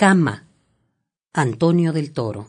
[0.00, 0.46] Cama,
[1.34, 2.46] Antonio del Toro.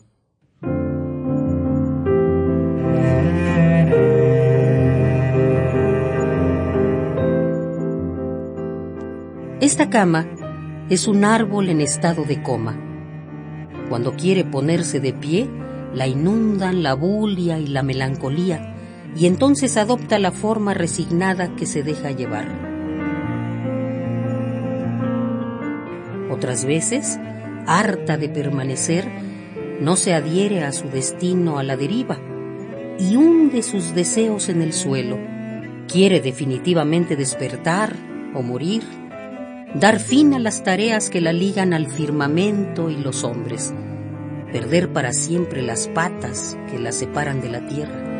[9.60, 10.26] Esta cama
[10.88, 12.74] es un árbol en estado de coma.
[13.90, 15.50] Cuando quiere ponerse de pie,
[15.92, 18.74] la inundan la bulia y la melancolía,
[19.14, 22.48] y entonces adopta la forma resignada que se deja llevar.
[26.30, 27.18] Otras veces,
[27.66, 29.08] harta de permanecer,
[29.80, 32.18] no se adhiere a su destino a la deriva
[32.98, 35.18] y hunde sus deseos en el suelo.
[35.88, 37.94] Quiere definitivamente despertar
[38.34, 38.82] o morir,
[39.74, 43.74] dar fin a las tareas que la ligan al firmamento y los hombres,
[44.52, 48.12] perder para siempre las patas que la separan de la tierra.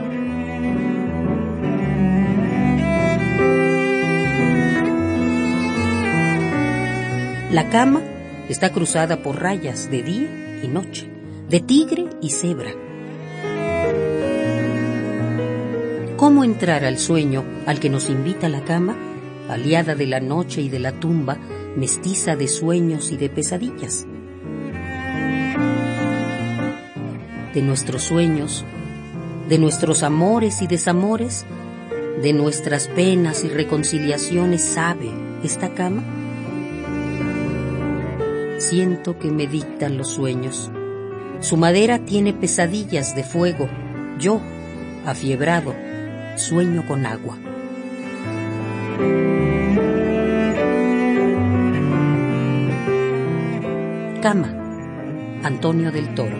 [7.50, 8.00] La cama
[8.48, 11.08] Está cruzada por rayas de día y noche,
[11.48, 12.72] de tigre y cebra.
[16.16, 18.96] ¿Cómo entrar al sueño al que nos invita la cama,
[19.48, 21.38] aliada de la noche y de la tumba,
[21.76, 24.06] mestiza de sueños y de pesadillas?
[27.54, 28.64] De nuestros sueños,
[29.48, 31.44] de nuestros amores y desamores,
[32.22, 35.10] de nuestras penas y reconciliaciones sabe
[35.42, 36.21] esta cama?
[38.62, 40.70] Siento que me dictan los sueños.
[41.40, 43.68] Su madera tiene pesadillas de fuego.
[44.18, 44.40] Yo,
[45.04, 45.74] afiebrado,
[46.36, 47.36] sueño con agua.
[54.22, 54.54] Cama,
[55.42, 56.38] Antonio del Toro.